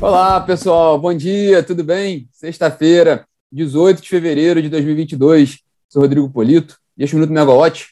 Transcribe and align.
Olá, 0.00 0.40
pessoal. 0.40 0.96
Bom 0.96 1.12
dia, 1.12 1.60
tudo 1.60 1.82
bem? 1.82 2.28
Sexta-feira, 2.32 3.26
18 3.50 4.00
de 4.00 4.08
fevereiro 4.08 4.62
de 4.62 4.68
2022. 4.68 5.58
Sou 5.88 6.02
Rodrigo 6.02 6.30
Polito 6.30 6.78
e 6.96 7.02
este 7.02 7.16
Minuto 7.16 7.32
Megawatt, 7.32 7.88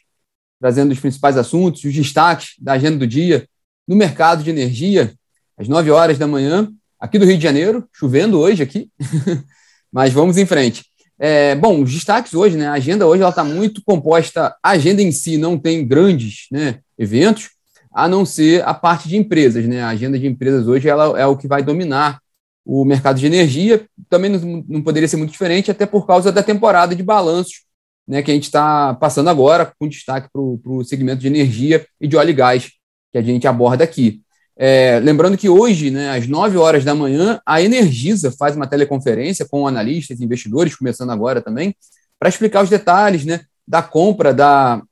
trazendo 0.60 0.92
os 0.92 1.00
principais 1.00 1.36
assuntos, 1.36 1.82
os 1.82 1.92
destaques 1.92 2.54
da 2.60 2.74
agenda 2.74 2.98
do 2.98 3.08
dia 3.08 3.48
no 3.88 3.96
mercado 3.96 4.44
de 4.44 4.50
energia, 4.50 5.14
às 5.58 5.66
9 5.66 5.90
horas 5.90 6.16
da 6.16 6.28
manhã, 6.28 6.72
aqui 7.00 7.18
do 7.18 7.24
Rio 7.24 7.36
de 7.36 7.42
Janeiro, 7.42 7.88
chovendo 7.92 8.38
hoje 8.38 8.62
aqui, 8.62 8.88
mas 9.92 10.12
vamos 10.12 10.38
em 10.38 10.46
frente. 10.46 10.84
É, 11.18 11.56
bom, 11.56 11.82
os 11.82 11.92
destaques 11.92 12.34
hoje, 12.34 12.56
né? 12.56 12.68
A 12.68 12.74
agenda 12.74 13.04
hoje 13.04 13.22
ela 13.22 13.30
está 13.30 13.42
muito 13.42 13.82
composta. 13.84 14.54
A 14.62 14.70
agenda 14.70 15.02
em 15.02 15.10
si 15.10 15.36
não 15.36 15.58
tem 15.58 15.84
grandes 15.84 16.46
né, 16.52 16.78
eventos, 16.96 17.50
a 17.96 18.06
não 18.06 18.26
ser 18.26 18.62
a 18.68 18.74
parte 18.74 19.08
de 19.08 19.16
empresas, 19.16 19.66
né? 19.66 19.80
A 19.80 19.88
agenda 19.88 20.18
de 20.18 20.26
empresas 20.26 20.68
hoje 20.68 20.86
ela 20.86 21.18
é 21.18 21.24
o 21.24 21.34
que 21.34 21.48
vai 21.48 21.62
dominar 21.62 22.20
o 22.62 22.84
mercado 22.84 23.18
de 23.18 23.24
energia. 23.24 23.86
Também 24.10 24.30
não, 24.30 24.62
não 24.68 24.82
poderia 24.82 25.08
ser 25.08 25.16
muito 25.16 25.30
diferente, 25.30 25.70
até 25.70 25.86
por 25.86 26.06
causa 26.06 26.30
da 26.30 26.42
temporada 26.42 26.94
de 26.94 27.02
balanços 27.02 27.62
né, 28.06 28.22
que 28.22 28.30
a 28.30 28.34
gente 28.34 28.44
está 28.44 28.92
passando 28.96 29.30
agora, 29.30 29.72
com 29.80 29.88
destaque 29.88 30.28
para 30.30 30.42
o 30.42 30.84
segmento 30.84 31.22
de 31.22 31.26
energia 31.26 31.86
e 31.98 32.06
de 32.06 32.18
óleo 32.18 32.30
e 32.30 32.34
gás, 32.34 32.70
que 33.10 33.16
a 33.16 33.22
gente 33.22 33.48
aborda 33.48 33.82
aqui. 33.82 34.20
É, 34.58 35.00
lembrando 35.00 35.38
que 35.38 35.48
hoje, 35.48 35.90
né, 35.90 36.10
às 36.10 36.28
9 36.28 36.58
horas 36.58 36.84
da 36.84 36.94
manhã, 36.94 37.40
a 37.46 37.62
Energisa 37.62 38.30
faz 38.30 38.54
uma 38.54 38.66
teleconferência 38.66 39.46
com 39.48 39.66
analistas 39.66 40.20
e 40.20 40.24
investidores, 40.24 40.76
começando 40.76 41.10
agora 41.12 41.40
também, 41.40 41.74
para 42.18 42.28
explicar 42.28 42.62
os 42.62 42.68
detalhes 42.68 43.24
né, 43.24 43.40
da 43.66 43.82
compra 43.82 44.34
da, 44.34 44.82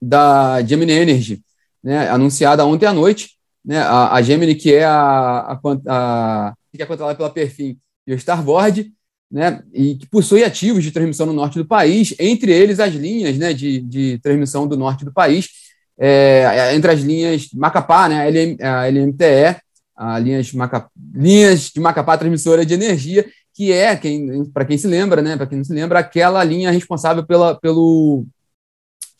da 0.00 0.62
Gemini 0.62 0.92
Energy, 0.92 1.42
né, 1.82 2.08
anunciada 2.08 2.64
ontem 2.64 2.86
à 2.86 2.92
noite. 2.92 3.30
Né, 3.64 3.78
a, 3.78 4.14
a 4.14 4.22
Gemini, 4.22 4.54
que 4.54 4.74
é 4.74 4.84
a, 4.84 5.58
a, 5.58 5.60
a 5.86 6.54
que 6.74 6.82
é 6.82 6.86
controlada 6.86 7.16
pela 7.16 7.30
Perfim 7.30 7.78
e 8.06 8.12
o 8.12 8.16
Starboard, 8.16 8.92
né, 9.30 9.62
e 9.72 9.94
que 9.94 10.06
possui 10.06 10.44
ativos 10.44 10.82
de 10.82 10.90
transmissão 10.90 11.26
no 11.26 11.32
norte 11.32 11.58
do 11.58 11.64
país, 11.64 12.14
entre 12.18 12.52
eles 12.52 12.80
as 12.80 12.92
linhas 12.92 13.38
né, 13.38 13.52
de, 13.54 13.80
de 13.80 14.18
transmissão 14.18 14.66
do 14.66 14.76
norte 14.76 15.04
do 15.04 15.12
país, 15.12 15.48
é, 15.98 16.74
entre 16.74 16.90
as 16.90 17.00
linhas 17.00 17.48
Macapá, 17.54 18.08
né, 18.08 18.28
LM, 18.28 18.56
a 18.60 18.86
LMTE, 18.88 19.56
a 19.96 20.18
linhas, 20.18 20.52
Macapá, 20.52 20.90
linhas 21.14 21.70
de 21.70 21.80
Macapá 21.80 22.18
Transmissora 22.18 22.66
de 22.66 22.74
Energia, 22.74 23.24
que 23.54 23.72
é, 23.72 23.94
quem, 23.96 24.44
para 24.46 24.64
quem 24.64 24.76
se 24.76 24.86
lembra, 24.86 25.22
né, 25.22 25.36
para 25.36 25.46
quem 25.46 25.58
não 25.58 25.64
se 25.64 25.72
lembra, 25.72 25.98
aquela 25.98 26.42
linha 26.42 26.70
responsável 26.70 27.24
pela, 27.24 27.54
pelo, 27.54 28.26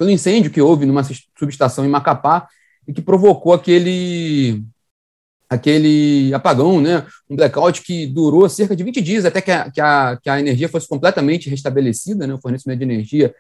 pelo 0.02 0.10
incêndio 0.10 0.50
que 0.50 0.60
houve 0.60 0.84
numa 0.84 1.02
subestação 1.38 1.84
em 1.84 1.88
Macapá 1.88 2.48
e 2.86 2.92
que 2.92 3.00
provocou 3.00 3.52
aquele 3.52 4.62
aquele 5.48 6.32
apagão, 6.32 6.80
né, 6.80 7.06
um 7.28 7.36
blackout 7.36 7.82
que 7.82 8.06
durou 8.06 8.48
cerca 8.48 8.74
de 8.74 8.82
20 8.82 9.02
dias 9.02 9.24
até 9.26 9.42
que 9.42 9.50
a, 9.50 9.70
que 9.70 9.80
a, 9.82 10.18
que 10.20 10.30
a 10.30 10.40
energia 10.40 10.66
fosse 10.66 10.88
completamente 10.88 11.50
restabelecida, 11.50 12.26
né, 12.26 12.32
o 12.32 12.40
fornecimento 12.40 12.78
de 12.78 12.84
energia 12.84 13.34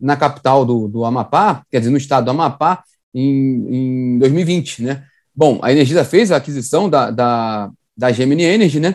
na 0.00 0.16
capital 0.16 0.64
do, 0.64 0.86
do 0.86 1.04
Amapá, 1.04 1.64
quer 1.68 1.80
dizer, 1.80 1.90
no 1.90 1.96
estado 1.96 2.24
do 2.26 2.30
Amapá, 2.30 2.84
em, 3.12 4.14
em 4.14 4.18
2020, 4.18 4.82
né? 4.84 5.04
Bom, 5.34 5.58
a 5.60 5.72
Energisa 5.72 6.04
fez 6.04 6.30
a 6.30 6.36
aquisição 6.36 6.88
da, 6.88 7.10
da, 7.10 7.70
da 7.96 8.12
Gemini 8.12 8.44
Energy, 8.44 8.78
né? 8.78 8.94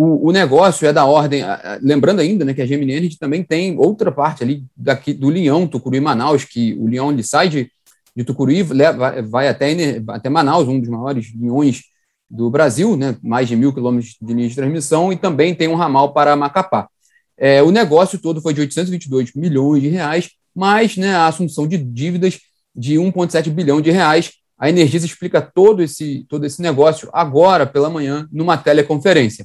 O, 0.00 0.28
o, 0.28 0.30
negócio 0.30 0.86
é 0.86 0.92
da 0.92 1.04
ordem, 1.04 1.42
lembrando 1.82 2.20
ainda, 2.20 2.44
né, 2.44 2.54
que 2.54 2.62
a 2.62 2.66
Gemini 2.66 2.92
Energy 2.92 3.18
também 3.18 3.42
tem 3.42 3.76
outra 3.76 4.12
parte 4.12 4.44
ali 4.44 4.64
daqui 4.76 5.12
do 5.12 5.28
Leão, 5.28 5.66
Tucuruí, 5.66 6.00
Manaus, 6.00 6.44
que 6.44 6.72
o 6.74 6.86
Leão 6.86 7.10
ele 7.10 7.24
sai 7.24 7.48
de, 7.48 7.68
de 8.14 8.22
Tucuruí, 8.22 8.62
leva, 8.62 9.20
vai 9.22 9.48
até, 9.48 10.00
até 10.06 10.28
Manaus, 10.28 10.68
um 10.68 10.78
dos 10.78 10.88
maiores 10.88 11.34
leões 11.34 11.82
do 12.30 12.48
Brasil, 12.48 12.96
né, 12.96 13.16
mais 13.20 13.48
de 13.48 13.56
mil 13.56 13.74
quilômetros 13.74 14.14
de 14.22 14.34
linha 14.34 14.48
de 14.48 14.54
transmissão, 14.54 15.12
e 15.12 15.16
também 15.16 15.52
tem 15.52 15.66
um 15.66 15.74
ramal 15.74 16.12
para 16.12 16.36
Macapá. 16.36 16.88
É, 17.36 17.60
o 17.60 17.72
negócio 17.72 18.20
todo 18.20 18.40
foi 18.40 18.54
de 18.54 18.60
822 18.60 19.34
milhões 19.34 19.82
de 19.82 19.88
reais, 19.88 20.30
mais 20.54 20.96
né, 20.96 21.16
a 21.16 21.26
assunção 21.26 21.66
de 21.66 21.76
dívidas 21.76 22.38
de 22.72 22.94
1,7 22.94 23.50
bilhão 23.50 23.80
de 23.80 23.90
reais. 23.90 24.30
A 24.56 24.68
Energisa 24.68 25.06
explica 25.06 25.42
todo 25.42 25.82
esse, 25.82 26.24
todo 26.28 26.46
esse 26.46 26.62
negócio 26.62 27.10
agora 27.12 27.66
pela 27.66 27.90
manhã 27.90 28.28
numa 28.30 28.56
teleconferência. 28.56 29.44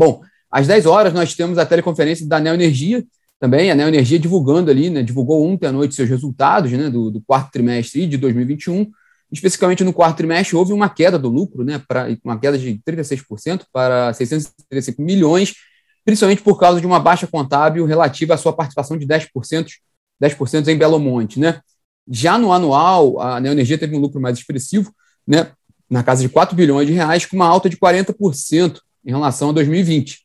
Bom, 0.00 0.22
às 0.50 0.66
10 0.66 0.86
horas 0.86 1.12
nós 1.12 1.34
temos 1.34 1.58
a 1.58 1.66
teleconferência 1.66 2.26
da 2.26 2.40
Neo 2.40 2.54
Energia, 2.54 3.04
também 3.38 3.70
a 3.70 3.74
Neo 3.74 3.86
Energia 3.86 4.18
divulgando 4.18 4.70
ali, 4.70 4.88
né, 4.88 5.02
divulgou 5.02 5.46
ontem 5.46 5.66
à 5.66 5.72
noite 5.72 5.94
seus 5.94 6.08
resultados 6.08 6.72
né, 6.72 6.88
do, 6.88 7.10
do 7.10 7.20
quarto 7.20 7.52
trimestre 7.52 8.06
de 8.06 8.16
2021. 8.16 8.90
Especificamente 9.30 9.84
no 9.84 9.92
quarto 9.92 10.16
trimestre 10.16 10.56
houve 10.56 10.72
uma 10.72 10.88
queda 10.88 11.18
do 11.18 11.28
lucro, 11.28 11.62
né, 11.64 11.82
pra, 11.86 12.06
uma 12.24 12.40
queda 12.40 12.56
de 12.56 12.80
36% 12.82 13.64
para 13.70 14.14
635 14.14 15.02
milhões, 15.02 15.52
principalmente 16.02 16.40
por 16.40 16.58
causa 16.58 16.80
de 16.80 16.86
uma 16.86 16.98
baixa 16.98 17.26
contábil 17.26 17.84
relativa 17.84 18.32
à 18.32 18.38
sua 18.38 18.54
participação 18.54 18.96
de 18.96 19.06
10%, 19.06 19.28
10% 20.22 20.68
em 20.68 20.78
Belo 20.78 20.98
Monte. 20.98 21.38
Né? 21.38 21.60
Já 22.10 22.38
no 22.38 22.54
anual, 22.54 23.20
a 23.20 23.38
Neoenergia 23.38 23.76
teve 23.76 23.94
um 23.94 24.00
lucro 24.00 24.18
mais 24.18 24.38
expressivo, 24.38 24.94
né, 25.28 25.52
na 25.90 26.02
casa 26.02 26.22
de 26.22 26.30
4 26.30 26.56
bilhões 26.56 26.86
de 26.86 26.94
reais, 26.94 27.26
com 27.26 27.36
uma 27.36 27.46
alta 27.46 27.68
de 27.68 27.76
40% 27.76 28.78
em 29.04 29.10
relação 29.10 29.50
a 29.50 29.52
2020. 29.52 30.18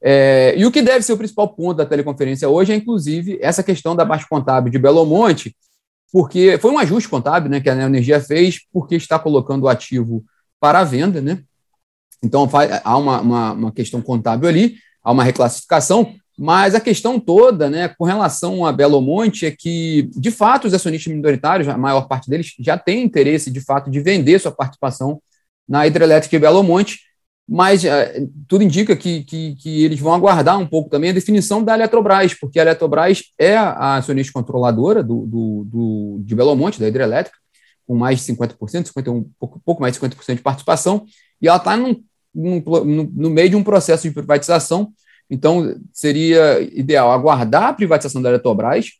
É, 0.00 0.54
e 0.56 0.64
o 0.64 0.70
que 0.70 0.80
deve 0.80 1.02
ser 1.02 1.12
o 1.12 1.18
principal 1.18 1.48
ponto 1.48 1.78
da 1.78 1.86
teleconferência 1.86 2.48
hoje 2.48 2.72
é, 2.72 2.76
inclusive, 2.76 3.38
essa 3.40 3.62
questão 3.62 3.96
da 3.96 4.04
baixa 4.04 4.26
contábil 4.28 4.70
de 4.70 4.78
Belo 4.78 5.04
Monte, 5.04 5.56
porque 6.12 6.58
foi 6.58 6.70
um 6.70 6.78
ajuste 6.78 7.08
contábil 7.08 7.50
né, 7.50 7.60
que 7.60 7.68
a 7.68 7.74
Neoenergia 7.74 8.20
fez, 8.20 8.60
porque 8.72 8.94
está 8.94 9.18
colocando 9.18 9.64
o 9.64 9.68
ativo 9.68 10.24
para 10.60 10.80
a 10.80 10.84
venda, 10.84 11.20
né? 11.20 11.42
Então 12.22 12.48
há 12.84 12.96
uma, 12.96 13.20
uma, 13.20 13.52
uma 13.52 13.72
questão 13.72 14.00
contábil 14.00 14.48
ali, 14.48 14.76
há 15.02 15.12
uma 15.12 15.22
reclassificação, 15.22 16.14
mas 16.36 16.74
a 16.74 16.80
questão 16.80 17.18
toda, 17.18 17.68
né, 17.68 17.88
com 17.88 18.04
relação 18.04 18.64
a 18.64 18.72
Belo 18.72 19.00
Monte, 19.00 19.46
é 19.46 19.50
que, 19.50 20.08
de 20.14 20.30
fato, 20.30 20.66
os 20.66 20.74
acionistas 20.74 21.12
minoritários, 21.12 21.68
a 21.68 21.76
maior 21.76 22.06
parte 22.06 22.30
deles, 22.30 22.54
já 22.60 22.78
tem 22.78 23.02
interesse, 23.02 23.50
de 23.50 23.60
fato, 23.60 23.90
de 23.90 24.00
vender 24.00 24.38
sua 24.38 24.52
participação 24.52 25.20
na 25.68 25.86
hidrelétrica 25.86 26.36
de 26.36 26.40
Belo 26.40 26.62
Monte, 26.62 27.00
mas 27.48 27.82
uh, 27.82 27.88
tudo 28.46 28.62
indica 28.62 28.94
que, 28.94 29.24
que, 29.24 29.54
que, 29.54 29.82
eles 29.82 29.98
vão 29.98 30.12
aguardar 30.12 30.58
um 30.58 30.66
pouco 30.66 30.90
também 30.90 31.08
a 31.08 31.14
definição 31.14 31.64
da 31.64 31.74
Eletrobras, 31.74 32.34
porque 32.34 32.58
a 32.58 32.62
Eletrobras 32.62 33.22
é 33.38 33.56
a 33.56 33.96
acionista 33.96 34.34
controladora 34.34 35.02
do, 35.02 35.24
do, 35.24 35.64
do 35.64 36.20
de 36.22 36.34
Belo 36.34 36.54
Monte, 36.54 36.78
da 36.78 36.86
hidrelétrica, 36.86 37.38
com 37.86 37.96
mais 37.96 38.20
de 38.20 38.34
50%, 38.34 38.88
51, 38.88 39.30
pouco, 39.38 39.62
pouco 39.64 39.80
mais 39.80 39.94
de 39.94 40.00
50% 40.00 40.34
de 40.36 40.42
participação, 40.42 41.06
e 41.40 41.48
ela 41.48 41.56
está 41.56 41.74
no, 41.74 42.04
no 42.34 43.30
meio 43.30 43.48
de 43.48 43.56
um 43.56 43.64
processo 43.64 44.06
de 44.06 44.12
privatização. 44.12 44.92
Então, 45.30 45.74
seria 45.90 46.60
ideal 46.60 47.10
aguardar 47.10 47.64
a 47.64 47.72
privatização 47.72 48.20
da 48.20 48.28
Eletrobras 48.28 48.90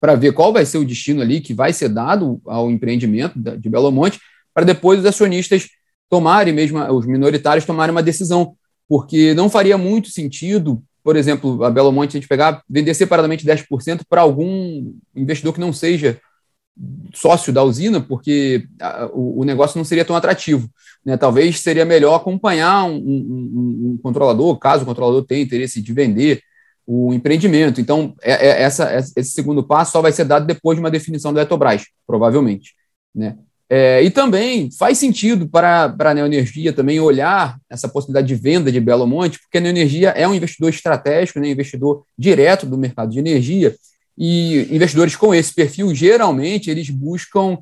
para 0.00 0.14
ver 0.14 0.32
qual 0.32 0.52
vai 0.52 0.64
ser 0.64 0.78
o 0.78 0.84
destino 0.84 1.22
ali 1.22 1.40
que 1.40 1.52
vai 1.52 1.72
ser 1.72 1.88
dado 1.88 2.40
ao 2.46 2.70
empreendimento 2.70 3.36
de 3.36 3.68
Belo 3.68 3.90
Monte, 3.90 4.20
para 4.54 4.64
depois 4.64 5.00
os 5.00 5.06
acionistas 5.06 5.66
tomarem, 6.08 6.52
mesmo 6.52 6.78
os 6.92 7.06
minoritários, 7.06 7.64
tomarem 7.64 7.92
uma 7.92 8.02
decisão, 8.02 8.54
porque 8.88 9.34
não 9.34 9.50
faria 9.50 9.76
muito 9.76 10.10
sentido, 10.10 10.82
por 11.02 11.16
exemplo, 11.16 11.64
a 11.64 11.70
Belo 11.70 11.92
Monte, 11.92 12.10
a 12.10 12.20
gente 12.20 12.28
pegar, 12.28 12.62
vender 12.68 12.94
separadamente 12.94 13.46
10% 13.46 14.02
para 14.08 14.20
algum 14.20 14.92
investidor 15.14 15.54
que 15.54 15.60
não 15.60 15.72
seja 15.72 16.20
sócio 17.14 17.52
da 17.52 17.62
usina, 17.62 18.00
porque 18.00 18.66
o, 19.12 19.44
negócio 19.44 19.78
não 19.78 19.84
seria 19.84 20.04
tão 20.04 20.14
atrativo. 20.14 20.68
Né? 21.04 21.16
Talvez 21.16 21.60
seria 21.60 21.84
melhor 21.84 22.14
acompanhar 22.14 22.84
um, 22.84 22.96
um, 22.96 23.90
um, 23.92 23.98
controlador, 24.02 24.56
caso 24.58 24.82
o 24.84 24.86
controlador 24.86 25.24
tenha 25.24 25.42
interesse 25.42 25.82
de 25.82 25.92
vender 25.92 26.40
o 26.86 27.12
empreendimento. 27.12 27.80
Então, 27.80 28.14
é, 28.22 28.32
é, 28.32 28.62
essa, 28.62 28.94
esse 28.96 29.30
segundo 29.32 29.62
passo 29.62 29.92
só 29.92 30.00
vai 30.00 30.12
ser 30.12 30.24
dado 30.24 30.46
depois 30.46 30.76
de 30.76 30.80
uma 30.80 30.90
definição 30.90 31.32
da 31.32 31.40
Eletrobras, 31.40 31.86
provavelmente. 32.06 32.74
Né? 33.14 33.36
É, 33.70 34.02
e 34.02 34.10
também 34.10 34.70
faz 34.70 34.96
sentido 34.96 35.46
para, 35.46 35.90
para 35.90 36.10
a 36.10 36.14
Neoenergia 36.14 36.72
também 36.72 36.98
olhar 36.98 37.58
essa 37.68 37.86
possibilidade 37.86 38.26
de 38.26 38.34
venda 38.34 38.72
de 38.72 38.80
Belo 38.80 39.06
Monte, 39.06 39.38
porque 39.38 39.58
a 39.58 39.60
Neoenergia 39.60 40.10
é 40.10 40.26
um 40.26 40.34
investidor 40.34 40.70
estratégico, 40.70 41.38
né, 41.38 41.50
investidor 41.50 42.02
direto 42.16 42.64
do 42.64 42.78
mercado 42.78 43.10
de 43.10 43.18
energia, 43.18 43.76
e 44.16 44.66
investidores 44.74 45.14
com 45.14 45.32
esse 45.32 45.54
perfil, 45.54 45.94
geralmente, 45.94 46.70
eles 46.70 46.90
buscam 46.90 47.58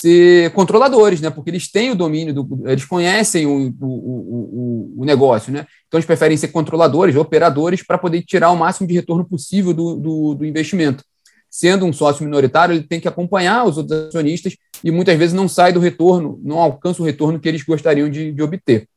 ser 0.00 0.50
controladores, 0.52 1.20
né? 1.20 1.28
Porque 1.28 1.50
eles 1.50 1.70
têm 1.70 1.90
o 1.90 1.94
domínio, 1.94 2.32
do, 2.32 2.62
eles 2.66 2.84
conhecem 2.84 3.46
o, 3.46 3.74
o, 3.80 3.86
o, 3.86 4.94
o, 4.98 5.04
negócio, 5.04 5.52
né? 5.52 5.66
Então 5.86 5.98
eles 5.98 6.06
preferem 6.06 6.36
ser 6.36 6.48
controladores, 6.48 7.16
operadores, 7.16 7.82
para 7.82 7.98
poder 7.98 8.22
tirar 8.22 8.50
o 8.50 8.56
máximo 8.56 8.86
de 8.86 8.94
retorno 8.94 9.24
possível 9.24 9.74
do, 9.74 9.96
do, 9.96 10.34
do, 10.36 10.44
investimento. 10.44 11.04
Sendo 11.50 11.86
um 11.86 11.92
sócio 11.92 12.24
minoritário, 12.24 12.74
ele 12.74 12.84
tem 12.84 13.00
que 13.00 13.08
acompanhar 13.08 13.64
os 13.64 13.78
outros 13.78 14.08
acionistas 14.08 14.56
e 14.84 14.90
muitas 14.90 15.16
vezes 15.18 15.34
não 15.34 15.48
sai 15.48 15.72
do 15.72 15.80
retorno, 15.80 16.40
não 16.42 16.58
alcança 16.58 17.02
o 17.02 17.04
retorno 17.04 17.40
que 17.40 17.48
eles 17.48 17.62
gostariam 17.62 18.08
de, 18.08 18.32
de 18.32 18.42
obter. 18.42 18.88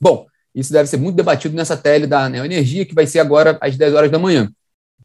Bom, 0.00 0.26
isso 0.54 0.72
deve 0.72 0.88
ser 0.88 0.96
muito 0.96 1.16
debatido 1.16 1.54
nessa 1.54 1.76
tele 1.76 2.06
da 2.06 2.28
Neoenergia, 2.28 2.86
que 2.86 2.94
vai 2.94 3.06
ser 3.06 3.20
agora 3.20 3.58
às 3.60 3.76
10 3.76 3.94
horas 3.94 4.10
da 4.10 4.18
manhã. 4.18 4.50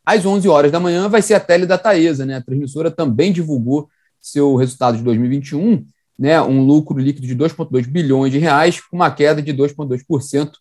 Às 0.06 0.26
11 0.26 0.48
horas 0.48 0.72
da 0.72 0.80
manhã 0.80 1.10
vai 1.10 1.22
ser 1.22 1.34
a 1.34 1.40
tele 1.40 1.66
da 1.66 1.78
Taesa, 1.78 2.26
né? 2.26 2.36
A 2.36 2.42
transmissora 2.42 2.90
também 2.90 3.32
divulgou 3.32 3.90
seu 4.20 4.56
resultado 4.56 4.98
de 4.98 5.04
2021 5.04 5.86
né, 6.20 6.42
um 6.42 6.66
lucro 6.66 7.00
líquido 7.00 7.26
de 7.26 7.34
2,2 7.34 7.88
bilhões 7.88 8.30
de 8.30 8.38
reais, 8.38 8.82
com 8.82 8.98
uma 8.98 9.10
queda 9.10 9.42
de 9.42 9.54
2,2% 9.54 10.52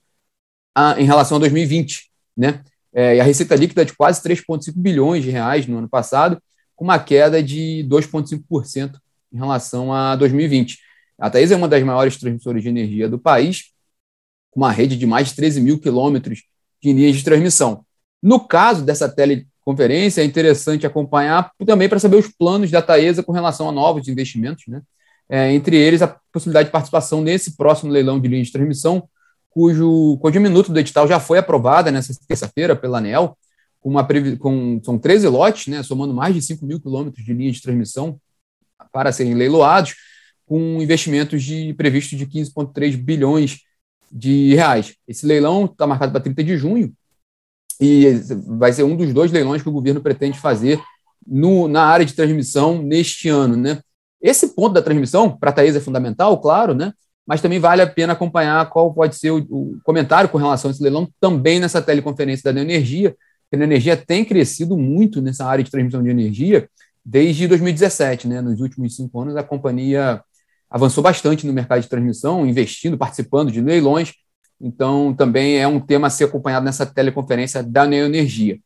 em 0.96 1.04
relação 1.04 1.38
a 1.38 1.40
2020. 1.40 2.08
Né? 2.36 2.62
É, 2.92 3.16
e 3.16 3.20
a 3.20 3.24
receita 3.24 3.54
líquida 3.54 3.84
de 3.84 3.94
quase 3.94 4.22
3,5 4.22 4.72
bilhões 4.76 5.22
de 5.22 5.30
reais 5.30 5.66
no 5.66 5.78
ano 5.78 5.88
passado, 5.88 6.40
com 6.74 6.84
uma 6.84 6.98
queda 6.98 7.42
de 7.42 7.86
2,5% 7.88 8.98
em 9.32 9.36
relação 9.36 9.92
a 9.92 10.16
2020. 10.16 10.78
A 11.18 11.28
Taesa 11.28 11.54
é 11.54 11.56
uma 11.56 11.68
das 11.68 11.82
maiores 11.82 12.16
transmissoras 12.16 12.62
de 12.62 12.68
energia 12.68 13.08
do 13.08 13.18
país, 13.18 13.72
com 14.50 14.60
uma 14.60 14.70
rede 14.70 14.96
de 14.96 15.06
mais 15.06 15.28
de 15.28 15.34
13 15.34 15.60
mil 15.60 15.78
quilômetros 15.78 16.44
de 16.82 16.92
linhas 16.92 17.16
de 17.16 17.24
transmissão. 17.24 17.84
No 18.22 18.40
caso 18.40 18.84
dessa 18.84 19.08
teleconferência, 19.08 20.22
é 20.22 20.24
interessante 20.24 20.86
acompanhar 20.86 21.50
também 21.66 21.88
para 21.88 21.98
saber 21.98 22.16
os 22.16 22.28
planos 22.28 22.70
da 22.70 22.80
Taesa 22.80 23.22
com 23.22 23.32
relação 23.32 23.68
a 23.68 23.72
novos 23.72 24.08
investimentos, 24.08 24.64
né? 24.68 24.82
É, 25.30 25.52
entre 25.52 25.76
eles 25.76 26.00
a 26.00 26.16
possibilidade 26.32 26.68
de 26.68 26.72
participação 26.72 27.20
nesse 27.20 27.54
próximo 27.54 27.92
leilão 27.92 28.18
de 28.18 28.28
linha 28.28 28.42
de 28.42 28.50
transmissão, 28.50 29.06
cujo, 29.58 30.16
cujo 30.18 30.40
minuto 30.40 30.72
do 30.72 30.78
edital 30.78 31.08
já 31.08 31.18
foi 31.18 31.36
aprovada 31.36 31.90
nessa 31.90 32.14
terça-feira 32.28 32.76
pela 32.76 32.98
ANEL, 32.98 33.36
com 33.80 33.90
uma 33.90 34.06
com, 34.38 34.80
são 34.84 34.96
13 34.96 35.26
lotes, 35.26 35.66
né, 35.66 35.82
somando 35.82 36.14
mais 36.14 36.32
de 36.32 36.40
5 36.40 36.64
mil 36.64 36.80
quilômetros 36.80 37.24
de 37.24 37.34
linha 37.34 37.50
de 37.50 37.60
transmissão 37.60 38.20
para 38.92 39.10
serem 39.10 39.34
leiloados, 39.34 39.96
com 40.46 40.80
investimentos 40.80 41.42
de, 41.42 41.74
previstos 41.74 42.16
de 42.16 42.24
15,3 42.24 42.96
bilhões 42.96 43.62
de 44.12 44.54
reais. 44.54 44.94
Esse 45.08 45.26
leilão 45.26 45.64
está 45.64 45.88
marcado 45.88 46.12
para 46.12 46.20
30 46.20 46.44
de 46.44 46.56
junho 46.56 46.92
e 47.80 48.12
vai 48.46 48.72
ser 48.72 48.84
um 48.84 48.96
dos 48.96 49.12
dois 49.12 49.32
leilões 49.32 49.60
que 49.60 49.68
o 49.68 49.72
governo 49.72 50.00
pretende 50.00 50.38
fazer 50.38 50.80
no, 51.26 51.66
na 51.66 51.82
área 51.82 52.06
de 52.06 52.14
transmissão 52.14 52.80
neste 52.80 53.28
ano. 53.28 53.56
Né? 53.56 53.80
Esse 54.22 54.54
ponto 54.54 54.72
da 54.72 54.82
transmissão, 54.82 55.36
para 55.36 55.50
a 55.50 55.52
Thaís, 55.52 55.74
é 55.74 55.80
fundamental, 55.80 56.40
claro, 56.40 56.74
né? 56.74 56.92
Mas 57.28 57.42
também 57.42 57.58
vale 57.58 57.82
a 57.82 57.86
pena 57.86 58.14
acompanhar 58.14 58.70
qual 58.70 58.92
pode 58.94 59.14
ser 59.14 59.30
o, 59.30 59.36
o 59.50 59.78
comentário 59.84 60.30
com 60.30 60.38
relação 60.38 60.70
a 60.70 60.72
esse 60.72 60.82
leilão 60.82 61.06
também 61.20 61.60
nessa 61.60 61.82
teleconferência 61.82 62.42
da 62.42 62.54
Neoenergia, 62.54 63.10
que 63.10 63.54
a 63.54 63.58
Neoenergia 63.58 63.98
tem 63.98 64.24
crescido 64.24 64.78
muito 64.78 65.20
nessa 65.20 65.44
área 65.44 65.62
de 65.62 65.70
transmissão 65.70 66.02
de 66.02 66.08
energia 66.08 66.66
desde 67.04 67.46
2017. 67.46 68.26
Né? 68.26 68.40
Nos 68.40 68.62
últimos 68.62 68.96
cinco 68.96 69.20
anos, 69.20 69.36
a 69.36 69.42
companhia 69.42 70.22
avançou 70.70 71.04
bastante 71.04 71.46
no 71.46 71.52
mercado 71.52 71.82
de 71.82 71.88
transmissão, 71.88 72.46
investindo, 72.46 72.96
participando 72.96 73.52
de 73.52 73.60
leilões. 73.60 74.14
Então, 74.58 75.12
também 75.12 75.58
é 75.58 75.68
um 75.68 75.80
tema 75.80 76.06
a 76.06 76.10
ser 76.10 76.24
acompanhado 76.24 76.64
nessa 76.64 76.86
teleconferência 76.86 77.62
da 77.62 77.86
Neoenergia. 77.86 78.58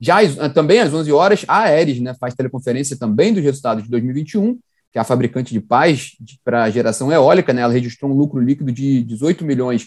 Já 0.00 0.18
também 0.52 0.80
às 0.80 0.92
11 0.92 1.12
horas, 1.12 1.44
a 1.46 1.60
Aeres 1.60 2.00
né, 2.00 2.14
faz 2.14 2.34
teleconferência 2.34 2.98
também 2.98 3.32
dos 3.32 3.44
resultados 3.44 3.84
de 3.84 3.90
2021, 3.90 4.58
que 4.92 4.98
é 4.98 5.00
a 5.00 5.04
fabricante 5.04 5.52
de 5.52 5.60
pás 5.60 6.12
para 6.44 6.70
geração 6.70 7.12
eólica. 7.12 7.52
Né, 7.52 7.62
ela 7.62 7.72
registrou 7.72 8.10
um 8.10 8.14
lucro 8.14 8.40
líquido 8.40 8.72
de 8.72 9.02
18 9.02 9.44
milhões 9.44 9.86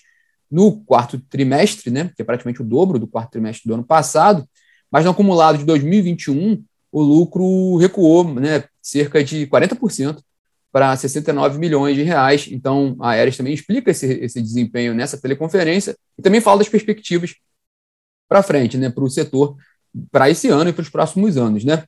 no 0.49 0.81
quarto 0.83 1.19
trimestre, 1.29 1.91
né, 1.91 2.11
que 2.15 2.21
é 2.21 2.25
praticamente 2.25 2.61
o 2.61 2.65
dobro 2.65 2.97
do 2.97 3.07
quarto 3.07 3.31
trimestre 3.31 3.67
do 3.67 3.73
ano 3.73 3.83
passado, 3.83 4.47
mas 4.91 5.05
no 5.05 5.11
acumulado 5.11 5.57
de 5.57 5.65
2021, 5.65 6.63
o 6.91 7.01
lucro 7.01 7.77
recuou 7.77 8.33
né, 8.33 8.63
cerca 8.81 9.23
de 9.23 9.45
40% 9.47 10.19
para 10.71 10.95
69 10.95 11.59
milhões 11.59 11.95
de 11.95 12.03
reais. 12.03 12.47
Então, 12.51 12.95
a 12.99 13.11
Aeres 13.11 13.37
também 13.37 13.53
explica 13.53 13.91
esse, 13.91 14.05
esse 14.05 14.41
desempenho 14.41 14.93
nessa 14.93 15.19
teleconferência 15.19 15.95
e 16.17 16.21
também 16.21 16.41
fala 16.41 16.59
das 16.59 16.69
perspectivas 16.69 17.35
para 18.27 18.43
frente, 18.43 18.77
né, 18.77 18.89
para 18.89 19.03
o 19.03 19.09
setor, 19.09 19.55
para 20.11 20.29
esse 20.29 20.47
ano 20.49 20.69
e 20.69 20.73
para 20.73 20.81
os 20.81 20.89
próximos 20.89 21.37
anos. 21.37 21.63
Né. 21.63 21.83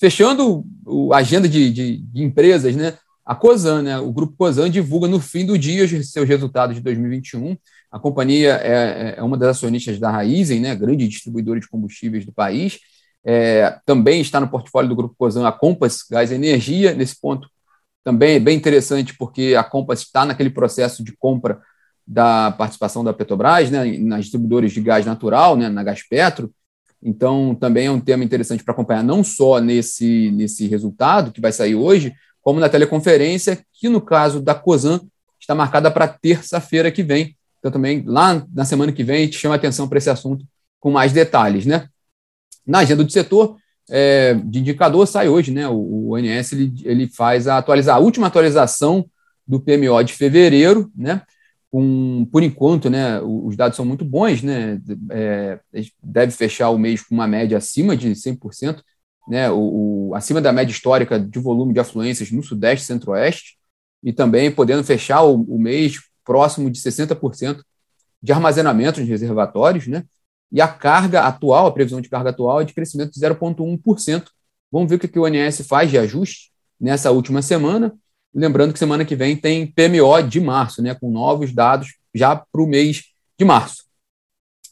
Fechando 0.00 0.64
a 1.12 1.18
agenda 1.18 1.46
de, 1.46 1.70
de, 1.70 1.96
de, 1.98 2.22
empresas, 2.22 2.74
né, 2.74 2.96
a 3.24 3.34
COSAN, 3.34 3.82
né, 3.82 3.98
o 3.98 4.10
grupo 4.10 4.34
COSAN 4.34 4.70
divulga 4.70 5.06
no 5.06 5.20
fim 5.20 5.44
do 5.44 5.58
dia 5.58 5.84
os 5.84 6.10
seus 6.10 6.26
resultados 6.26 6.74
de 6.74 6.80
2021. 6.80 7.54
A 7.92 7.98
companhia 7.98 8.54
é, 8.62 9.16
é 9.18 9.22
uma 9.22 9.36
das 9.36 9.58
acionistas 9.58 9.98
da 9.98 10.10
Raizen, 10.10 10.58
né, 10.58 10.74
grande 10.74 11.06
distribuidora 11.06 11.60
de 11.60 11.68
combustíveis 11.68 12.24
do 12.24 12.32
país. 12.32 12.78
É, 13.22 13.78
também 13.84 14.22
está 14.22 14.40
no 14.40 14.48
portfólio 14.48 14.88
do 14.88 14.96
grupo 14.96 15.14
COSAN 15.18 15.46
a 15.46 15.52
Compass 15.52 16.02
Gás 16.10 16.30
e 16.30 16.34
Energia. 16.34 16.94
Nesse 16.94 17.20
ponto, 17.20 17.46
também 18.02 18.36
é 18.36 18.40
bem 18.40 18.56
interessante 18.56 19.14
porque 19.18 19.54
a 19.54 19.62
Compass 19.62 20.00
está 20.00 20.24
naquele 20.24 20.48
processo 20.48 21.04
de 21.04 21.14
compra 21.14 21.60
da 22.06 22.50
participação 22.52 23.04
da 23.04 23.12
Petrobras, 23.12 23.70
né, 23.70 23.98
nas 23.98 24.22
distribuidoras 24.22 24.72
de 24.72 24.80
gás 24.80 25.04
natural, 25.04 25.58
né, 25.58 25.68
na 25.68 25.84
Gaspetro. 25.84 26.50
Então, 27.02 27.54
também 27.54 27.86
é 27.86 27.90
um 27.90 28.00
tema 28.00 28.24
interessante 28.24 28.62
para 28.62 28.72
acompanhar, 28.72 29.02
não 29.02 29.24
só 29.24 29.58
nesse, 29.58 30.30
nesse 30.32 30.66
resultado 30.66 31.32
que 31.32 31.40
vai 31.40 31.52
sair 31.52 31.74
hoje, 31.74 32.14
como 32.42 32.60
na 32.60 32.68
teleconferência, 32.68 33.64
que 33.72 33.88
no 33.88 34.00
caso 34.00 34.40
da 34.40 34.54
COSAN 34.54 35.00
está 35.40 35.54
marcada 35.54 35.90
para 35.90 36.08
terça-feira 36.08 36.90
que 36.90 37.02
vem. 37.02 37.36
Então, 37.58 37.70
também 37.70 38.02
lá 38.06 38.46
na 38.52 38.64
semana 38.64 38.92
que 38.92 39.04
vem, 39.04 39.22
a 39.22 39.24
gente 39.24 39.38
chama 39.38 39.54
atenção 39.54 39.88
para 39.88 39.98
esse 39.98 40.10
assunto 40.10 40.44
com 40.78 40.90
mais 40.90 41.12
detalhes. 41.12 41.66
Né? 41.66 41.88
Na 42.66 42.80
agenda 42.80 43.04
do 43.04 43.12
setor, 43.12 43.56
é, 43.90 44.34
de 44.34 44.60
indicador 44.60 45.06
sai 45.06 45.28
hoje, 45.28 45.50
né? 45.50 45.68
O, 45.68 46.12
ONS 46.12 46.52
ele, 46.52 46.72
ele 46.84 47.06
faz 47.08 47.48
a 47.48 47.58
atualizar 47.58 47.96
a 47.96 47.98
última 47.98 48.28
atualização 48.28 49.04
do 49.46 49.60
PMO 49.60 50.02
de 50.04 50.12
fevereiro, 50.12 50.90
né? 50.96 51.22
Com, 51.70 52.26
por 52.32 52.42
enquanto, 52.42 52.90
né, 52.90 53.20
os 53.20 53.56
dados 53.56 53.76
são 53.76 53.84
muito 53.84 54.04
bons, 54.04 54.42
né? 54.42 54.80
É, 55.10 55.60
deve 56.02 56.32
fechar 56.32 56.70
o 56.70 56.78
mês 56.78 57.02
com 57.02 57.14
uma 57.14 57.28
média 57.28 57.58
acima 57.58 57.96
de 57.96 58.14
100%, 58.14 58.82
né? 59.28 59.50
O, 59.50 60.08
o, 60.08 60.14
acima 60.14 60.40
da 60.40 60.52
média 60.52 60.72
histórica 60.72 61.18
de 61.18 61.38
volume 61.38 61.72
de 61.72 61.80
afluências 61.80 62.32
no 62.32 62.42
Sudeste 62.42 62.84
e 62.84 62.86
Centro-Oeste, 62.86 63.56
e 64.02 64.12
também 64.12 64.50
podendo 64.50 64.82
fechar 64.82 65.22
o, 65.22 65.42
o 65.42 65.58
mês 65.58 65.96
próximo 66.24 66.70
de 66.70 66.80
60% 66.80 67.62
de 68.22 68.32
armazenamento 68.32 69.02
de 69.02 69.08
reservatórios, 69.08 69.86
né? 69.86 70.04
e 70.52 70.60
a 70.60 70.68
carga 70.68 71.22
atual, 71.22 71.66
a 71.66 71.72
previsão 71.72 72.00
de 72.00 72.08
carga 72.08 72.30
atual 72.30 72.60
é 72.60 72.64
de 72.64 72.74
crescimento 72.74 73.12
de 73.12 73.20
0,1%. 73.20 74.24
Vamos 74.70 74.88
ver 74.88 74.96
o 74.96 74.98
que 74.98 75.18
o 75.18 75.22
ONS 75.22 75.66
faz 75.66 75.90
de 75.90 75.98
ajuste 75.98 76.50
nessa 76.80 77.10
última 77.10 77.40
semana. 77.40 77.94
Lembrando 78.34 78.72
que 78.72 78.78
semana 78.78 79.04
que 79.04 79.16
vem 79.16 79.36
tem 79.36 79.66
PMO 79.66 80.22
de 80.28 80.40
março, 80.40 80.82
né, 80.82 80.94
com 80.94 81.10
novos 81.10 81.52
dados 81.52 81.94
já 82.14 82.36
para 82.36 82.62
o 82.62 82.66
mês 82.66 83.04
de 83.38 83.44
março. 83.44 83.84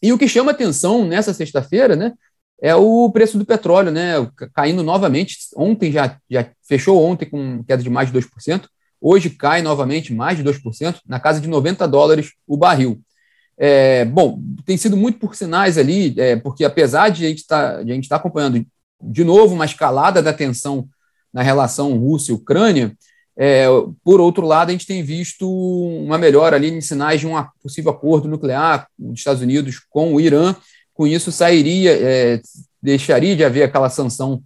E 0.02 0.12
o 0.12 0.18
que 0.18 0.28
chama 0.28 0.52
atenção 0.52 1.04
nessa 1.04 1.34
sexta-feira 1.34 1.96
né, 1.96 2.12
é 2.60 2.74
o 2.74 3.10
preço 3.10 3.36
do 3.36 3.44
petróleo, 3.44 3.90
né, 3.90 4.14
caindo 4.54 4.82
novamente. 4.82 5.36
Ontem 5.56 5.90
já, 5.90 6.16
já 6.30 6.48
fechou 6.66 7.02
ontem 7.02 7.26
com 7.26 7.64
queda 7.64 7.82
de 7.82 7.90
mais 7.90 8.10
de 8.10 8.18
2%, 8.18 8.66
hoje 9.00 9.30
cai 9.30 9.62
novamente 9.62 10.12
mais 10.12 10.36
de 10.36 10.44
2%, 10.44 11.00
na 11.06 11.18
casa 11.18 11.40
de 11.40 11.48
90 11.48 11.86
dólares 11.86 12.32
o 12.46 12.56
barril. 12.56 13.00
É, 13.56 14.04
bom, 14.04 14.40
tem 14.64 14.76
sido 14.76 14.96
muito 14.96 15.18
por 15.18 15.34
sinais 15.34 15.76
ali, 15.76 16.14
é, 16.16 16.36
porque 16.36 16.64
apesar 16.64 17.08
de 17.08 17.26
a 17.26 17.28
gente 17.28 17.44
tá, 17.44 17.82
estar 17.82 18.08
tá 18.08 18.16
acompanhando 18.16 18.64
de 19.02 19.24
novo 19.24 19.54
uma 19.54 19.64
escalada 19.64 20.22
da 20.22 20.32
tensão 20.32 20.88
na 21.32 21.42
relação 21.42 21.98
Rússia-Ucrânia, 21.98 22.96
é, 23.40 23.66
por 24.02 24.20
outro 24.20 24.44
lado, 24.44 24.70
a 24.70 24.72
gente 24.72 24.86
tem 24.86 25.00
visto 25.02 25.48
uma 25.48 26.18
melhora 26.18 26.56
ali 26.56 26.70
em 26.70 26.80
sinais 26.80 27.20
de 27.20 27.26
um 27.26 27.34
possível 27.62 27.92
acordo 27.92 28.26
nuclear 28.26 28.88
dos 28.98 29.20
Estados 29.20 29.40
Unidos 29.40 29.80
com 29.88 30.12
o 30.12 30.20
Irã. 30.20 30.56
Com 30.92 31.06
isso, 31.06 31.30
sairia, 31.30 31.92
é, 31.92 32.40
deixaria 32.82 33.36
de 33.36 33.44
haver 33.44 33.62
aquela 33.62 33.88
sanção 33.88 34.42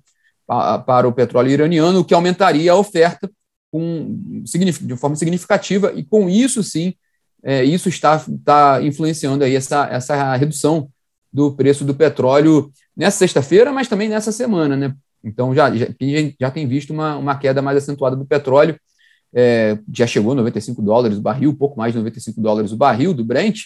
para 0.47 1.09
o 1.09 1.13
petróleo 1.13 1.51
iraniano, 1.51 2.01
o 2.01 2.05
que 2.05 2.13
aumentaria 2.13 2.73
a 2.73 2.77
oferta 2.77 3.31
com, 3.71 4.43
de 4.43 4.97
forma 4.99 5.17
significativa, 5.17 5.91
e 5.97 6.05
com 6.05 6.29
isso, 6.29 6.63
sim, 6.63 6.93
é, 7.43 7.65
isso 7.65 7.89
está, 7.89 8.17
está 8.17 8.83
influenciando 8.83 9.43
aí 9.43 9.57
essa, 9.57 9.89
essa 9.91 10.37
redução 10.37 10.91
do 11.33 11.53
preço 11.55 11.83
do 11.83 11.95
petróleo 11.95 12.71
nessa 12.95 13.17
sexta-feira, 13.17 13.73
mas 13.73 13.89
também 13.89 14.11
nessa 14.11 14.31
semana, 14.31 14.77
né? 14.77 14.95
Então 15.23 15.55
já, 15.55 15.75
já, 15.75 15.87
já 16.39 16.51
tem 16.51 16.67
visto 16.67 16.93
uma, 16.93 17.17
uma 17.17 17.39
queda 17.39 17.63
mais 17.63 17.77
acentuada 17.79 18.17
do 18.17 18.25
petróleo, 18.25 18.79
é, 19.35 19.79
já 19.93 20.07
chegou 20.07 20.33
a 20.33 20.37
95 20.37 20.83
dólares 20.83 21.19
o 21.19 21.23
barril, 21.23 21.55
pouco 21.57 21.79
mais 21.79 21.93
de 21.93 21.99
95 21.99 22.41
dólares 22.41 22.73
o 22.73 22.77
barril 22.77 23.15
do 23.15 23.25
Brent, 23.25 23.61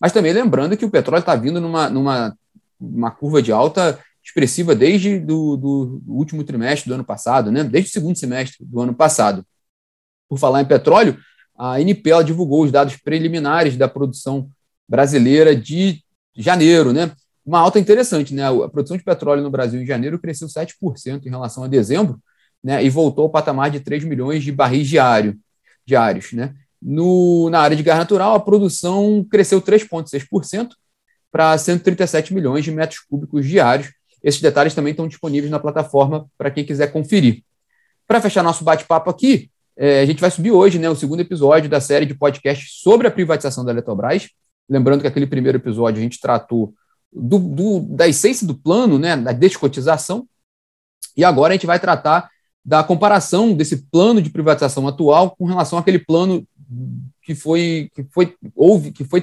mas 0.00 0.12
também 0.12 0.32
lembrando 0.32 0.76
que 0.76 0.84
o 0.84 0.90
petróleo 0.90 1.20
está 1.20 1.36
vindo 1.36 1.60
numa, 1.60 1.88
numa 1.90 2.36
uma 2.80 3.10
curva 3.10 3.40
de 3.40 3.52
alta 3.52 3.98
expressiva 4.24 4.74
desde 4.74 5.18
do, 5.18 5.56
do 5.56 6.02
último 6.06 6.44
trimestre 6.44 6.88
do 6.88 6.94
ano 6.94 7.04
passado, 7.04 7.50
né? 7.50 7.64
desde 7.64 7.90
o 7.90 7.92
segundo 7.92 8.16
semestre 8.16 8.64
do 8.64 8.80
ano 8.80 8.94
passado. 8.94 9.44
Por 10.28 10.38
falar 10.38 10.62
em 10.62 10.66
petróleo, 10.66 11.18
a 11.56 11.74
ANP 11.74 12.24
divulgou 12.24 12.64
os 12.64 12.72
dados 12.72 12.96
preliminares 12.96 13.76
da 13.76 13.88
produção 13.88 14.48
brasileira 14.88 15.54
de 15.54 16.02
janeiro, 16.34 16.92
né? 16.92 17.12
Uma 17.44 17.58
alta 17.58 17.78
interessante, 17.78 18.34
né? 18.34 18.44
A 18.46 18.68
produção 18.68 18.96
de 18.96 19.02
petróleo 19.02 19.42
no 19.42 19.50
Brasil 19.50 19.80
em 19.80 19.86
janeiro 19.86 20.18
cresceu 20.18 20.48
7% 20.48 21.26
em 21.26 21.30
relação 21.30 21.64
a 21.64 21.68
dezembro, 21.68 22.20
né? 22.62 22.84
E 22.84 22.88
voltou 22.88 23.24
ao 23.24 23.30
patamar 23.30 23.70
de 23.70 23.80
3 23.80 24.04
milhões 24.04 24.44
de 24.44 24.52
barris 24.52 24.86
diário, 24.86 25.36
diários, 25.84 26.32
né? 26.32 26.54
No, 26.80 27.48
na 27.50 27.60
área 27.60 27.76
de 27.76 27.82
gás 27.82 27.98
natural, 27.98 28.34
a 28.34 28.40
produção 28.40 29.24
cresceu 29.30 29.60
3,6% 29.60 30.70
para 31.30 31.56
137 31.56 32.34
milhões 32.34 32.64
de 32.64 32.70
metros 32.70 33.00
cúbicos 33.00 33.46
diários. 33.46 33.92
Esses 34.22 34.40
detalhes 34.40 34.74
também 34.74 34.90
estão 34.92 35.08
disponíveis 35.08 35.50
na 35.50 35.58
plataforma 35.58 36.26
para 36.38 36.50
quem 36.50 36.64
quiser 36.64 36.92
conferir. 36.92 37.42
Para 38.06 38.20
fechar 38.20 38.42
nosso 38.42 38.64
bate-papo 38.64 39.10
aqui, 39.10 39.48
É, 39.74 40.02
a 40.02 40.04
gente 40.04 40.20
vai 40.20 40.30
subir 40.30 40.50
hoje 40.50 40.78
né, 40.78 40.90
o 40.90 40.94
segundo 40.94 41.20
episódio 41.20 41.68
da 41.68 41.80
série 41.80 42.04
de 42.04 42.14
podcast 42.14 42.82
sobre 42.82 43.06
a 43.08 43.10
privatização 43.10 43.64
da 43.64 43.72
Eletrobras. 43.72 44.28
Lembrando 44.68 45.00
que 45.00 45.06
aquele 45.06 45.26
primeiro 45.26 45.56
episódio 45.56 45.98
a 45.98 46.02
gente 46.02 46.20
tratou 46.20 46.74
do, 47.12 47.38
do, 47.38 47.80
da 47.80 48.08
essência 48.08 48.46
do 48.46 48.54
plano, 48.54 48.98
né, 48.98 49.16
da 49.16 49.32
descotização, 49.32 50.26
e 51.16 51.24
agora 51.24 51.52
a 51.52 51.56
gente 51.56 51.66
vai 51.66 51.78
tratar 51.78 52.30
da 52.64 52.82
comparação 52.82 53.54
desse 53.54 53.88
plano 53.90 54.22
de 54.22 54.30
privatização 54.30 54.86
atual 54.86 55.32
com 55.32 55.44
relação 55.44 55.78
àquele 55.78 55.98
plano 55.98 56.46
que 57.22 57.34
foi 57.34 57.90
que 57.94 58.04
foi 58.04 58.34
houve 58.54 58.92
que 58.92 59.04
foi 59.04 59.22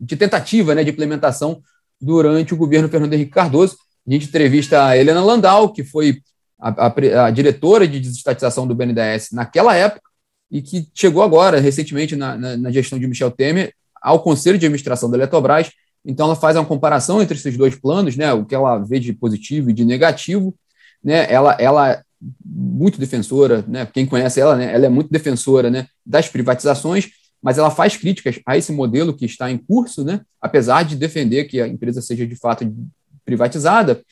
de 0.00 0.16
tentativa 0.16 0.74
né, 0.74 0.82
de 0.82 0.90
implementação 0.90 1.62
durante 2.00 2.52
o 2.52 2.56
governo 2.56 2.88
Fernando 2.88 3.12
Henrique 3.12 3.30
Cardoso. 3.30 3.76
A 4.06 4.10
gente 4.10 4.26
entrevista 4.26 4.86
a 4.86 4.96
Helena 4.96 5.22
Landau, 5.22 5.72
que 5.72 5.84
foi 5.84 6.20
a, 6.58 6.86
a, 6.86 7.26
a 7.26 7.30
diretora 7.30 7.86
de 7.86 8.00
desestatização 8.00 8.66
do 8.66 8.74
BNDES 8.74 9.30
naquela 9.32 9.74
época 9.76 10.02
e 10.50 10.60
que 10.60 10.88
chegou 10.94 11.22
agora, 11.22 11.58
recentemente, 11.60 12.14
na, 12.14 12.36
na, 12.36 12.56
na 12.56 12.70
gestão 12.70 12.98
de 12.98 13.06
Michel 13.06 13.30
Temer, 13.30 13.74
ao 14.00 14.22
Conselho 14.22 14.58
de 14.58 14.66
Administração 14.66 15.10
da 15.10 15.16
Eletrobras. 15.16 15.70
Então, 16.04 16.26
ela 16.26 16.36
faz 16.36 16.56
uma 16.56 16.64
comparação 16.66 17.22
entre 17.22 17.36
esses 17.36 17.56
dois 17.56 17.74
planos, 17.74 18.16
né, 18.16 18.32
o 18.32 18.44
que 18.44 18.54
ela 18.54 18.78
vê 18.78 19.00
de 19.00 19.12
positivo 19.12 19.70
e 19.70 19.72
de 19.72 19.84
negativo. 19.84 20.54
Né, 21.02 21.26
ela, 21.30 21.56
ela 21.58 22.04
muito 22.44 22.98
defensora, 22.98 23.64
né? 23.66 23.86
Quem 23.86 24.06
conhece 24.06 24.40
ela, 24.40 24.56
né? 24.56 24.72
Ela 24.72 24.86
é 24.86 24.88
muito 24.88 25.10
defensora, 25.10 25.70
né? 25.70 25.86
Das 26.04 26.28
privatizações, 26.28 27.10
mas 27.42 27.58
ela 27.58 27.70
faz 27.70 27.96
críticas 27.96 28.40
a 28.46 28.56
esse 28.56 28.72
modelo 28.72 29.14
que 29.14 29.26
está 29.26 29.50
em 29.50 29.58
curso, 29.58 30.04
né? 30.04 30.20
Apesar 30.40 30.82
de 30.82 30.96
defender 30.96 31.44
que 31.44 31.60
a 31.60 31.68
empresa 31.68 32.00
seja 32.00 32.26
de 32.26 32.36
fato 32.36 32.64
privatizada. 33.24 34.02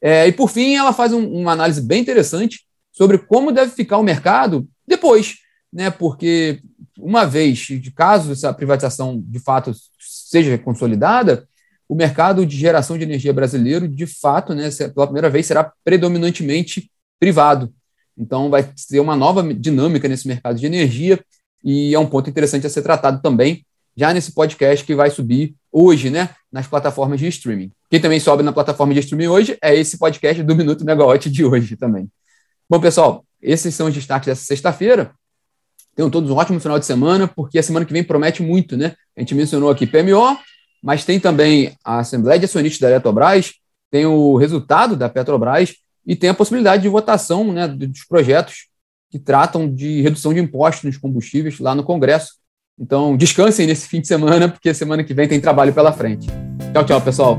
É, 0.00 0.26
e 0.26 0.32
por 0.32 0.50
fim, 0.50 0.74
ela 0.74 0.92
faz 0.92 1.12
um, 1.12 1.26
uma 1.26 1.52
análise 1.52 1.80
bem 1.80 2.02
interessante 2.02 2.60
sobre 2.92 3.18
como 3.18 3.52
deve 3.52 3.72
ficar 3.72 3.98
o 3.98 4.02
mercado 4.02 4.68
depois, 4.86 5.36
né? 5.72 5.90
Porque 5.90 6.60
uma 6.98 7.24
vez, 7.24 7.66
caso 7.94 8.32
essa 8.32 8.52
privatização 8.52 9.22
de 9.24 9.38
fato 9.38 9.72
seja 9.98 10.56
consolidada, 10.58 11.48
o 11.88 11.94
mercado 11.94 12.46
de 12.46 12.56
geração 12.56 12.96
de 12.96 13.04
energia 13.04 13.32
brasileiro, 13.32 13.86
de 13.86 14.06
fato, 14.06 14.54
né, 14.54 14.70
pela 14.94 15.06
primeira 15.06 15.28
vez, 15.28 15.46
será 15.46 15.72
predominantemente 15.84 16.90
privado. 17.18 17.72
Então, 18.16 18.48
vai 18.48 18.68
ter 18.88 19.00
uma 19.00 19.16
nova 19.16 19.42
dinâmica 19.54 20.08
nesse 20.08 20.26
mercado 20.26 20.58
de 20.58 20.66
energia 20.66 21.20
e 21.62 21.94
é 21.94 21.98
um 21.98 22.06
ponto 22.06 22.30
interessante 22.30 22.66
a 22.66 22.70
ser 22.70 22.82
tratado 22.82 23.20
também 23.20 23.64
já 23.96 24.12
nesse 24.12 24.32
podcast 24.32 24.84
que 24.84 24.94
vai 24.94 25.10
subir 25.10 25.54
hoje, 25.70 26.10
né, 26.10 26.30
nas 26.50 26.66
plataformas 26.66 27.18
de 27.18 27.28
streaming. 27.28 27.70
Quem 27.90 28.00
também 28.00 28.20
sobe 28.20 28.42
na 28.42 28.52
plataforma 28.52 28.92
de 28.92 29.00
streaming 29.00 29.28
hoje 29.28 29.58
é 29.62 29.74
esse 29.74 29.98
podcast 29.98 30.42
do 30.42 30.54
Minuto 30.54 30.84
Megawatt 30.84 31.30
de 31.30 31.44
hoje 31.44 31.76
também. 31.76 32.08
Bom, 32.68 32.80
pessoal, 32.80 33.24
esses 33.40 33.74
são 33.74 33.88
os 33.88 33.94
destaques 33.94 34.26
dessa 34.26 34.44
sexta-feira. 34.44 35.12
Tenham 35.94 36.10
todos 36.10 36.30
um 36.30 36.36
ótimo 36.36 36.58
final 36.60 36.78
de 36.78 36.86
semana, 36.86 37.28
porque 37.28 37.58
a 37.58 37.62
semana 37.62 37.86
que 37.86 37.92
vem 37.92 38.02
promete 38.02 38.42
muito, 38.42 38.76
né? 38.76 38.94
A 39.16 39.20
gente 39.20 39.34
mencionou 39.34 39.70
aqui 39.70 39.86
PMO, 39.86 40.36
mas 40.82 41.04
tem 41.04 41.20
também 41.20 41.72
a 41.84 42.00
Assembleia 42.00 42.38
de 42.38 42.44
Acionistas 42.44 42.80
da 42.80 42.90
Eletrobras, 42.90 43.54
tem 43.90 44.06
o 44.06 44.36
resultado 44.36 44.96
da 44.96 45.08
Petrobras 45.08 45.74
e 46.06 46.16
tem 46.16 46.30
a 46.30 46.34
possibilidade 46.34 46.82
de 46.82 46.88
votação 46.88 47.52
né, 47.52 47.68
dos 47.68 48.04
projetos 48.04 48.66
que 49.10 49.18
tratam 49.18 49.72
de 49.72 50.02
redução 50.02 50.34
de 50.34 50.40
impostos 50.40 50.84
nos 50.84 50.96
combustíveis 50.96 51.60
lá 51.60 51.74
no 51.74 51.84
Congresso. 51.84 52.32
Então, 52.78 53.16
descansem 53.16 53.66
nesse 53.66 53.86
fim 53.86 54.00
de 54.00 54.08
semana, 54.08 54.48
porque 54.48 54.74
semana 54.74 55.04
que 55.04 55.14
vem 55.14 55.28
tem 55.28 55.40
trabalho 55.40 55.72
pela 55.72 55.92
frente. 55.92 56.26
Tchau, 56.72 56.84
tchau, 56.84 57.00
pessoal. 57.00 57.38